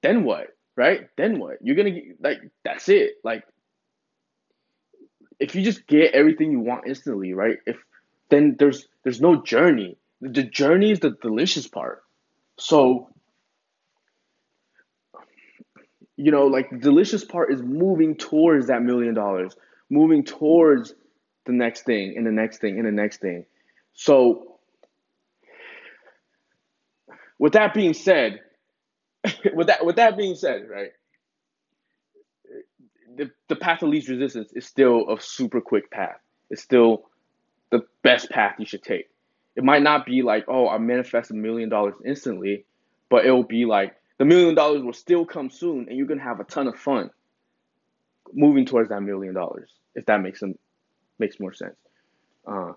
then 0.03 0.25
what? 0.25 0.57
right? 0.77 1.09
Then 1.17 1.39
what? 1.39 1.59
You're 1.63 1.77
gonna 1.77 1.91
get 1.91 2.23
like 2.23 2.39
that's 2.65 2.89
it. 2.89 3.15
Like 3.25 3.45
if 5.41 5.55
you 5.55 5.63
just 5.63 5.87
get 5.87 6.15
everything 6.15 6.53
you 6.53 6.61
want 6.61 6.87
instantly, 6.87 7.33
right? 7.33 7.59
If 7.67 7.77
then 8.31 8.57
there's 8.59 8.87
there's 9.03 9.21
no 9.21 9.43
journey. 9.43 9.97
The 10.21 10.43
journey 10.43 10.91
is 10.91 11.01
the 11.01 11.11
delicious 11.11 11.67
part. 11.67 12.03
So 12.59 13.11
you 16.17 16.31
know, 16.31 16.47
like 16.47 16.71
the 16.71 16.79
delicious 16.79 17.25
part 17.25 17.53
is 17.53 17.61
moving 17.63 18.17
towards 18.17 18.69
that 18.69 18.83
million 18.83 19.15
dollars, 19.15 19.55
moving 19.91 20.25
towards 20.25 20.95
the 21.45 21.53
next 21.53 21.83
thing 21.85 22.15
and 22.17 22.27
the 22.27 22.33
next 22.33 22.59
thing 22.61 22.79
and 22.79 22.87
the 22.87 22.93
next 22.93 23.21
thing. 23.21 23.45
So 23.97 24.59
with 27.39 27.55
that 27.55 27.75
being 27.75 27.95
said, 27.95 28.41
with 29.55 29.67
that 29.67 29.85
with 29.85 29.97
that 29.97 30.17
being 30.17 30.35
said, 30.37 30.69
right, 30.71 30.91
the 33.17 33.31
the 33.49 33.57
path 33.57 33.83
of 33.83 33.89
least 33.89 34.09
resistance 34.09 34.53
is 34.55 34.67
still 34.67 35.11
a 35.13 35.21
super 35.21 35.61
quick 35.61 35.91
path. 35.91 36.21
It's 36.51 36.63
still 36.63 37.07
the 37.71 37.83
best 38.03 38.31
path 38.31 38.57
you 38.59 38.67
should 38.67 38.83
take. 38.83 39.09
It 39.57 39.65
might 39.65 39.83
not 39.83 40.07
be 40.07 40.23
like, 40.23 40.45
oh, 40.49 40.69
I 40.69 40.79
manifest 40.79 41.31
a 41.31 41.35
million 41.35 41.69
dollars 41.71 41.95
instantly, 42.05 42.67
but 43.09 43.25
it 43.25 43.31
will 43.31 43.43
be 43.43 43.65
like 43.65 43.97
the 44.19 44.25
million 44.25 44.55
dollars 44.55 44.83
will 44.83 44.93
still 44.93 45.25
come 45.25 45.51
soon, 45.51 45.87
and 45.89 45.97
you're 45.97 46.07
gonna 46.07 46.23
have 46.23 46.41
a 46.41 46.45
ton 46.45 46.69
of 46.69 46.77
fun 46.79 47.11
moving 48.33 48.67
towards 48.67 48.91
that 48.91 49.01
million 49.03 49.35
dollars. 49.35 49.71
If 49.95 50.07
that 50.07 50.21
makes 50.21 50.41
some 50.41 50.55
makes 51.19 51.41
more 51.41 51.55
sense. 51.55 51.77
Uh, 52.47 52.73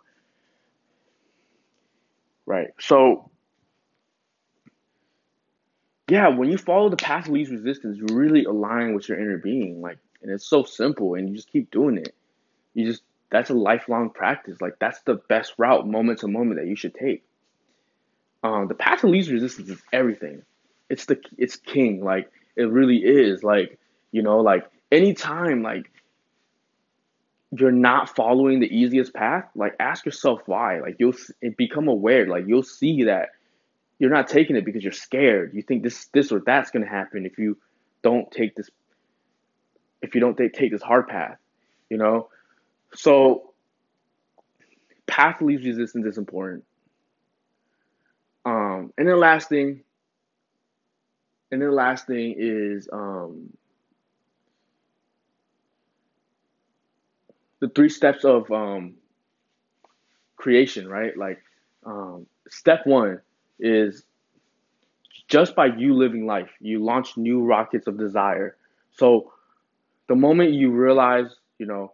Right. 2.50 2.72
So 2.80 3.30
yeah, 6.10 6.30
when 6.30 6.50
you 6.50 6.58
follow 6.58 6.90
the 6.90 6.98
path 6.98 7.28
of 7.28 7.34
least 7.34 7.52
resistance, 7.52 7.98
you 8.00 8.08
really 8.16 8.46
align 8.46 8.96
with 8.96 9.08
your 9.08 9.20
inner 9.20 9.38
being. 9.38 9.82
Like, 9.82 10.00
and 10.24 10.32
it's 10.32 10.50
so 10.50 10.64
simple, 10.64 11.14
and 11.14 11.30
you 11.30 11.36
just 11.36 11.52
keep 11.52 11.70
doing 11.70 11.98
it. 11.98 12.16
You 12.74 12.88
just 12.88 13.04
that's 13.30 13.52
a 13.52 13.54
lifelong 13.54 14.10
practice. 14.10 14.60
Like 14.62 14.80
that's 14.80 15.00
the 15.02 15.14
best 15.30 15.54
route, 15.60 15.88
moment 15.88 16.20
to 16.22 16.28
moment, 16.28 16.60
that 16.60 16.68
you 16.68 16.76
should 16.76 16.96
take. 16.96 17.24
Um, 18.44 18.68
the 18.68 18.74
path 18.74 19.04
of 19.04 19.12
least 19.12 19.30
resistance 19.30 19.70
is 19.70 19.82
everything. 19.94 20.42
It's 20.90 21.06
the 21.06 21.22
it's 21.38 21.56
king. 21.56 22.04
Like 22.04 22.32
it 22.56 22.64
really 22.72 22.98
is. 22.98 23.44
Like 23.44 23.78
you 24.12 24.24
know, 24.24 24.40
like 24.40 24.68
anytime, 24.92 25.62
like 25.62 25.92
you're 27.52 27.72
not 27.72 28.16
following 28.16 28.60
the 28.60 28.68
easiest 28.68 29.14
path, 29.14 29.46
like 29.56 29.76
ask 29.80 30.06
yourself 30.06 30.42
why. 30.46 30.80
Like 30.80 30.98
you'll 31.00 31.16
become 31.58 31.88
aware. 31.88 32.28
Like 32.28 32.46
you'll 32.48 32.64
see 32.64 33.04
that 33.04 33.30
you're 33.98 34.12
not 34.12 34.28
taking 34.28 34.56
it 34.56 34.66
because 34.66 34.84
you're 34.84 34.94
scared. 34.94 35.54
You 35.54 35.62
think 35.62 35.84
this 35.84 36.06
this 36.14 36.32
or 36.32 36.42
that's 36.46 36.72
gonna 36.72 36.88
happen 36.88 37.26
if 37.26 37.38
you 37.38 37.58
don't 38.04 38.30
take 38.32 38.56
this 38.56 38.70
if 40.02 40.16
you 40.16 40.22
don't 40.22 40.38
take, 40.38 40.72
this 40.72 40.82
hard 40.82 41.08
path. 41.08 41.38
You 41.90 41.98
know, 41.98 42.30
so 42.94 43.52
path 45.08 45.42
least 45.42 45.66
resistance 45.66 46.06
is 46.06 46.18
important. 46.18 46.64
Um, 48.46 48.94
and 48.98 49.08
then 49.08 49.20
last 49.20 49.50
thing, 49.50 49.82
and 51.52 51.62
then 51.62 51.70
the 51.70 51.76
last 51.76 52.08
thing 52.08 52.36
is 52.38 52.88
um, 52.94 53.50
the 57.62 57.70
three 57.70 57.90
steps 57.90 58.24
of 58.26 58.50
um, 58.52 58.96
creation, 60.38 60.88
right? 60.88 61.16
Like 61.18 61.42
um, 61.86 62.26
step 62.48 62.86
one 62.86 63.22
is 63.60 64.04
just 65.28 65.56
by 65.56 65.68
you 65.68 65.94
living 65.96 66.26
life, 66.26 66.50
you 66.60 66.84
launch 66.84 67.18
new 67.18 67.44
rockets 67.44 67.88
of 67.88 67.98
desire. 67.98 68.56
So 68.92 69.34
the 70.08 70.16
moment 70.16 70.54
you 70.54 70.72
realize, 70.72 71.28
you 71.60 71.66
know, 71.66 71.94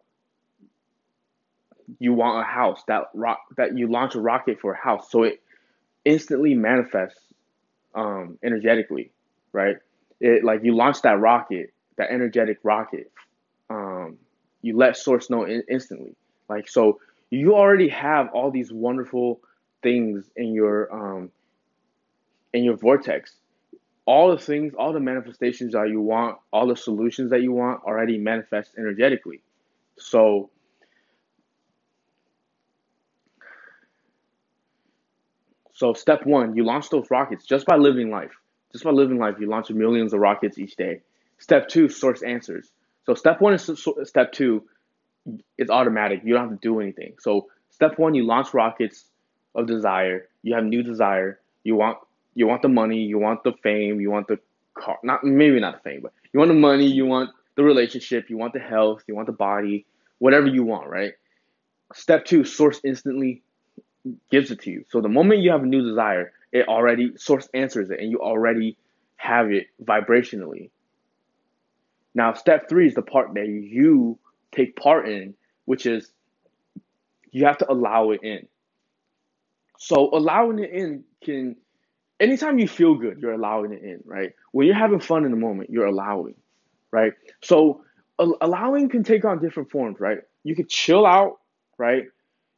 you 2.00 2.14
want 2.14 2.40
a 2.40 2.44
house, 2.44 2.84
that 2.88 3.04
rock 3.14 3.40
that 3.58 3.78
you 3.78 3.90
launch 3.92 4.16
a 4.16 4.20
rocket 4.20 4.60
for 4.60 4.74
a 4.74 4.78
house, 4.78 5.12
so 5.12 5.24
it 5.24 5.42
instantly 6.06 6.54
manifests 6.54 7.22
um, 7.96 8.38
energetically, 8.44 9.12
right? 9.54 9.78
It 10.22 10.44
like 10.44 10.64
you 10.64 10.76
launch 10.76 11.02
that 11.04 11.20
rocket, 11.20 11.74
that 11.98 12.12
energetic 12.12 12.60
rocket. 12.64 13.12
Um, 13.70 14.18
you 14.66 14.78
let 14.78 14.98
source 14.98 15.30
know 15.30 15.46
in- 15.46 15.64
instantly. 15.70 16.16
Like 16.50 16.70
so, 16.70 17.00
you 17.30 17.56
already 17.56 17.90
have 17.90 18.30
all 18.34 18.52
these 18.52 18.72
wonderful 18.74 19.42
things 19.84 20.30
in 20.38 20.54
your 20.54 20.94
um, 20.94 21.32
in 22.54 22.64
your 22.64 22.78
vortex. 22.78 23.36
All 24.06 24.32
the 24.32 24.40
things, 24.40 24.74
all 24.76 24.94
the 24.94 25.00
manifestations 25.02 25.74
that 25.74 25.90
you 25.90 26.02
want, 26.02 26.38
all 26.54 26.68
the 26.68 26.78
solutions 26.78 27.32
that 27.32 27.42
you 27.44 27.54
want 27.54 27.84
already 27.84 28.18
manifest 28.18 28.72
energetically. 28.78 29.42
So 29.98 30.52
So 35.74 35.94
step 35.94 36.26
one, 36.26 36.56
you 36.56 36.64
launch 36.64 36.90
those 36.90 37.12
rockets 37.12 37.46
just 37.46 37.66
by 37.66 37.76
living 37.76 38.10
life. 38.10 38.32
Just 38.72 38.84
by 38.84 38.92
living 38.92 39.18
life, 39.20 39.36
you 39.40 39.48
launch 39.48 39.70
millions 39.70 40.14
of 40.14 40.20
rockets 40.20 40.58
each 40.58 40.76
day. 40.76 41.02
Step 41.38 41.68
two, 41.68 41.90
source 41.90 42.24
answers. 42.24 42.72
So 43.06 43.14
step 43.14 43.42
one 43.42 43.54
is 43.54 43.70
step 44.04 44.32
two, 44.32 44.64
it's 45.58 45.72
automatic. 45.72 46.22
You 46.24 46.34
don't 46.34 46.50
have 46.50 46.60
to 46.60 46.68
do 46.68 46.80
anything. 46.80 47.16
So 47.20 47.48
step 47.70 47.98
one, 47.98 48.14
you 48.16 48.26
launch 48.26 48.54
rockets 48.54 49.06
of 49.54 49.68
desire. 49.68 50.28
You 50.44 50.56
have 50.56 50.64
new 50.64 50.84
desire. 50.84 51.40
You 51.64 51.76
want 51.76 51.98
you 52.36 52.48
want 52.48 52.62
the 52.62 52.70
money. 52.70 52.98
You 52.98 53.18
want 53.20 53.44
the 53.44 53.54
fame. 53.64 54.00
You 54.02 54.12
want 54.12 54.28
the 54.28 54.40
car. 54.74 54.98
Not 55.04 55.24
maybe 55.24 55.60
not 55.60 55.84
the 55.84 55.90
fame, 55.90 56.02
but 56.02 56.14
you 56.34 56.40
want 56.40 56.50
the 56.50 56.56
money. 56.56 56.88
You 56.88 57.06
want 57.06 57.32
the 57.56 57.64
relationship. 57.64 58.30
You 58.30 58.38
want 58.38 58.54
the 58.54 58.60
health. 58.60 59.04
You 59.08 59.16
want 59.16 59.28
the 59.28 59.34
body. 59.34 59.86
Whatever 60.20 60.48
you 60.48 60.64
want, 60.64 60.90
right? 60.90 61.14
Step 61.94 62.26
two, 62.26 62.44
source 62.44 62.80
instantly 62.84 63.44
gives 64.32 64.52
it 64.52 64.62
to 64.62 64.72
you. 64.72 64.86
So 64.90 65.02
the 65.02 65.10
moment 65.10 65.42
you 65.42 65.52
have 65.52 65.64
a 65.64 65.66
new 65.66 65.88
desire, 65.88 66.32
it 66.52 66.68
already 66.68 67.14
source 67.18 67.48
answers 67.54 67.90
it 67.90 68.00
and 68.00 68.12
you 68.12 68.20
already 68.20 68.78
have 69.18 69.52
it 69.52 69.68
vibrationally. 69.84 70.70
Now, 72.16 72.34
step 72.34 72.70
three 72.70 72.88
is 72.88 72.96
the 72.96 73.04
part 73.04 73.34
that 73.36 73.48
you 73.48 74.20
take 74.54 74.78
part 74.78 75.10
in, 75.10 75.36
which 75.66 75.86
is 75.86 76.12
you 77.32 77.46
have 77.46 77.60
to 77.60 77.72
allow 77.72 78.12
it 78.12 78.22
in. 78.24 78.48
So 79.80 80.10
allowing 80.14 80.60
it 80.60 80.72
in 80.72 81.04
can 81.24 81.58
anytime 82.20 82.60
you 82.60 82.68
feel 82.68 82.96
good, 82.96 83.20
you're 83.20 83.34
allowing 83.34 83.74
it 83.74 83.84
in, 83.84 84.02
right? 84.06 84.32
When 84.52 84.68
you're 84.68 84.76
having 84.76 85.00
fun 85.02 85.26
in 85.26 85.32
the 85.32 85.38
moment, 85.38 85.70
you're 85.70 85.86
allowing, 85.88 86.36
right? 86.92 87.14
So 87.44 87.84
allowing 88.20 88.90
can 88.90 89.04
take 89.04 89.26
on 89.26 89.40
different 89.42 89.72
forms, 89.72 90.00
right? 90.00 90.20
You 90.44 90.56
could 90.56 90.70
chill 90.70 91.06
out, 91.06 91.40
right? 91.78 92.06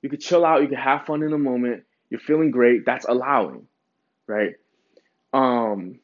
You 0.01 0.09
could 0.09 0.21
chill 0.21 0.45
out, 0.45 0.61
you 0.61 0.67
could 0.67 0.77
have 0.77 1.05
fun 1.05 1.23
in 1.23 1.31
the 1.31 1.37
moment, 1.39 1.83
you're 2.09 2.19
feeling 2.19 2.51
great, 2.51 2.85
that's 2.85 3.05
allowing, 3.05 3.67
right? 4.27 4.53
Um 5.33 5.99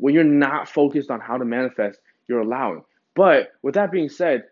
when 0.00 0.14
you're 0.14 0.24
not 0.24 0.68
focused 0.68 1.10
on 1.10 1.20
how 1.20 1.36
to 1.36 1.44
manifest, 1.44 2.00
you're 2.26 2.40
allowing. 2.40 2.82
But 3.14 3.52
with 3.62 3.74
that 3.74 3.92
being 3.92 4.08
said, 4.08 4.44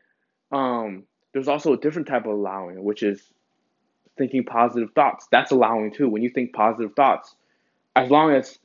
um, 0.52 1.04
there's 1.32 1.48
also 1.48 1.72
a 1.72 1.78
different 1.78 2.08
type 2.08 2.26
of 2.26 2.32
allowing, 2.32 2.82
which 2.82 3.02
is 3.02 3.22
thinking 4.16 4.44
positive 4.44 4.90
thoughts. 4.94 5.26
That's 5.30 5.50
allowing 5.52 5.92
too. 5.92 6.08
When 6.08 6.22
you 6.22 6.30
think 6.30 6.52
positive 6.52 6.94
thoughts, 6.94 7.34
as 7.96 8.10
long 8.10 8.32
as 8.32 8.58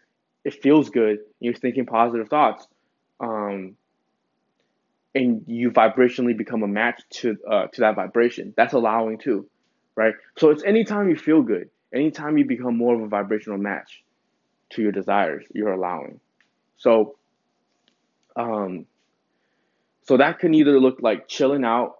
it 0.44 0.62
feels 0.62 0.90
good, 0.90 1.20
you're 1.40 1.54
thinking 1.54 1.86
positive 1.86 2.28
thoughts, 2.28 2.68
um, 3.20 3.76
and 5.16 5.44
you 5.48 5.72
vibrationally 5.72 6.36
become 6.36 6.64
a 6.64 6.68
match 6.68 7.02
to 7.12 7.38
uh, 7.50 7.68
to 7.68 7.82
that 7.82 7.96
vibration. 7.96 8.54
That's 8.58 8.74
allowing 8.74 9.20
too, 9.20 9.48
right? 9.96 10.16
So 10.38 10.50
it's 10.50 10.64
anytime 10.64 11.10
you 11.10 11.16
feel 11.16 11.44
good, 11.44 11.70
anytime 11.94 12.38
you 12.38 12.46
become 12.46 12.78
more 12.78 12.96
of 12.96 13.02
a 13.02 13.08
vibrational 13.08 13.60
match 13.60 14.04
to 14.72 14.82
your 14.82 14.92
desires, 14.92 15.46
you're 15.54 15.72
allowing. 15.72 16.20
So, 16.78 17.16
um, 18.36 18.86
so 20.04 20.18
that 20.18 20.40
can 20.40 20.54
either 20.54 20.80
look 20.80 21.02
like 21.02 21.28
chilling 21.28 21.64
out 21.64 21.96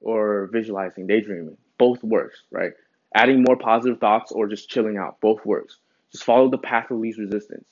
or 0.00 0.48
visualizing, 0.52 1.06
daydreaming. 1.06 1.56
Both 1.78 2.02
works, 2.04 2.42
right? 2.50 2.72
Adding 3.14 3.42
more 3.42 3.56
positive 3.56 3.98
thoughts 3.98 4.32
or 4.32 4.46
just 4.46 4.68
chilling 4.68 4.96
out, 4.96 5.20
both 5.20 5.44
works. 5.44 5.78
Just 6.12 6.24
follow 6.24 6.48
the 6.48 6.58
path 6.58 6.90
of 6.90 6.98
least 6.98 7.18
resistance. 7.18 7.64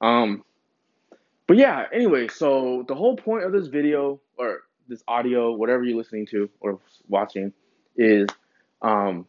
Um, 0.00 0.44
but 1.46 1.56
yeah, 1.56 1.86
anyway, 1.92 2.28
so 2.28 2.84
the 2.86 2.94
whole 2.94 3.16
point 3.16 3.44
of 3.44 3.52
this 3.52 3.68
video 3.68 4.20
or 4.36 4.62
this 4.88 5.02
audio, 5.08 5.52
whatever 5.52 5.84
you're 5.84 5.96
listening 5.96 6.26
to 6.26 6.50
or 6.60 6.80
watching, 7.08 7.52
is 7.96 8.28
um, 8.82 9.26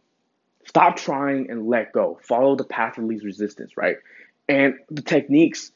stop 0.65 0.97
trying 0.97 1.49
and 1.49 1.67
let 1.67 1.93
go. 1.93 2.19
Follow 2.23 2.55
the 2.55 2.63
path 2.63 2.97
of 2.97 3.05
least 3.05 3.23
resistance, 3.23 3.77
right? 3.77 3.97
And 4.49 4.75
the 4.89 5.01
techniques, 5.01 5.71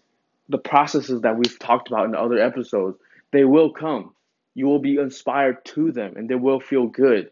the 0.50 0.58
processes 0.58 1.22
that 1.22 1.38
we've 1.38 1.60
talked 1.60 1.88
about 1.90 2.06
in 2.06 2.16
other 2.16 2.40
episodes, 2.40 2.98
they 3.32 3.44
will 3.44 3.72
come. 3.72 4.14
You 4.56 4.66
will 4.68 4.80
be 4.80 4.98
inspired 4.98 5.64
to 5.66 5.92
them 5.92 6.16
and 6.16 6.30
they 6.30 6.36
will 6.36 6.60
feel 6.60 6.88
good 6.88 7.32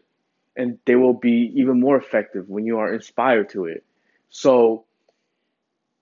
and 0.56 0.78
they 0.86 0.96
will 0.96 1.14
be 1.14 1.52
even 1.56 1.80
more 1.80 1.96
effective 1.96 2.48
when 2.48 2.66
you 2.66 2.78
are 2.78 2.92
inspired 2.92 3.50
to 3.50 3.66
it. 3.66 3.84
So 4.30 4.84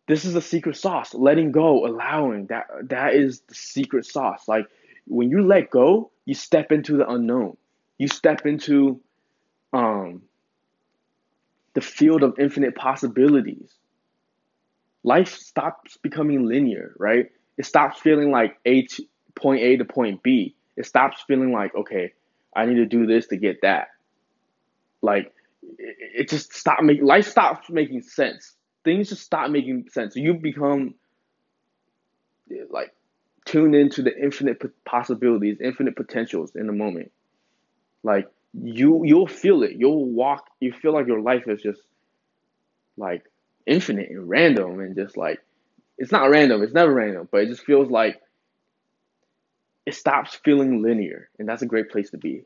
this 0.07 0.25
is 0.25 0.35
the 0.35 0.43
secret 0.43 0.77
sauce. 0.77 1.15
Letting 1.15 1.53
go, 1.53 1.87
allowing 1.87 2.47
that 2.47 2.67
that 2.85 3.15
is 3.15 3.41
the 3.41 3.55
secret 3.55 4.07
sauce. 4.07 4.47
Like 4.47 4.67
when 5.07 5.31
you 5.31 5.43
let 5.43 5.71
go, 5.71 6.11
you 6.25 6.35
step 6.35 6.73
into 6.73 6.97
the 6.97 7.09
unknown. 7.09 7.57
You 7.99 8.09
step 8.09 8.47
into 8.47 9.01
um 9.73 10.23
the 11.75 11.81
field 11.81 12.23
of 12.23 12.39
infinite 12.39 12.77
possibilities. 12.77 13.75
Life 15.05 15.29
stops 15.29 15.97
becoming 15.99 16.45
linear, 16.47 16.95
right? 16.99 17.31
It 17.57 17.67
stops 17.67 18.01
feeling 18.01 18.31
like 18.31 18.59
A 18.65 18.87
to 18.87 19.05
point 19.37 19.63
A 19.63 19.77
to 19.77 19.85
point 19.85 20.23
B. 20.23 20.57
It 20.77 20.87
stops 20.87 21.23
feeling 21.27 21.53
like, 21.53 21.75
okay, 21.75 22.13
I 22.57 22.67
need 22.67 22.77
to 22.77 22.87
do 22.87 23.07
this 23.07 23.29
to 23.29 23.37
get 23.37 23.61
that. 23.63 23.89
Like 25.03 25.33
it, 25.79 25.97
it 26.17 26.29
just 26.31 26.55
stop 26.55 26.83
making 26.83 27.05
life 27.05 27.29
stops 27.29 27.71
making 27.71 28.03
sense 28.03 28.57
things 28.85 29.09
just 29.09 29.23
stop 29.23 29.51
making 29.51 29.89
sense. 29.91 30.15
You 30.15 30.35
become 30.35 30.95
like 32.71 32.95
tuned 33.47 33.75
into 33.75 34.03
the 34.03 34.17
infinite 34.17 34.63
possibilities, 34.85 35.59
infinite 35.61 35.97
potentials 35.97 36.55
in 36.55 36.67
the 36.67 36.73
moment. 36.73 37.11
Like 38.03 38.29
you, 38.53 39.03
you'll 39.05 39.27
feel 39.27 39.63
it. 39.63 39.73
You'll 39.73 40.05
walk. 40.05 40.47
You 40.61 40.73
feel 40.73 40.93
like 40.93 41.07
your 41.07 41.21
life 41.21 41.49
is 41.49 41.63
just 41.63 41.81
like 42.97 43.25
infinite 43.67 44.11
and 44.11 44.29
random, 44.29 44.81
and 44.81 44.95
just 44.95 45.17
like 45.17 45.41
it's 45.99 46.13
not 46.13 46.31
random. 46.31 46.63
It's 46.63 46.75
never 46.75 46.93
random, 46.93 47.29
but 47.31 47.43
it 47.43 47.49
just 47.49 47.65
feels 47.65 47.91
like 47.91 48.21
it 49.87 49.95
stops 49.95 50.35
feeling 50.45 50.83
linear, 50.83 51.29
and 51.39 51.49
that's 51.49 51.63
a 51.63 51.67
great 51.67 51.91
place 51.91 52.11
to 52.11 52.19
be. 52.19 52.45